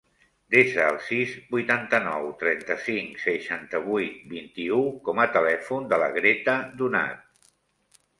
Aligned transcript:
Desa 0.53 0.85
el 0.91 0.95
sis, 1.07 1.33
vuitanta-nou, 1.49 2.23
trenta-cinc, 2.39 3.19
seixanta-vuit, 3.25 4.15
vint-i-u 4.31 4.79
com 5.09 5.21
a 5.25 5.29
telèfon 5.37 5.87
de 5.93 6.01
la 6.05 6.09
Greta 6.17 6.57
Donat. 6.81 7.53